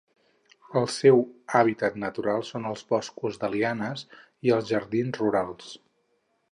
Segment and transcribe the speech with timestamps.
[0.79, 1.19] El seu
[1.59, 4.09] hàbitat natural són els boscos de lianes
[4.49, 5.75] i els jardins rurals.